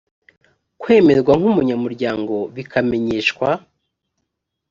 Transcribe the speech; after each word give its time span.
kwemerwa 0.81 1.33
nk 1.39 1.45
umunyamuryango 1.51 2.35
bikamenyeshwa 2.55 3.47